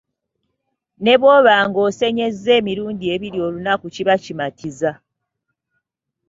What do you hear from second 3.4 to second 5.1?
olunaku kiba kimatiza.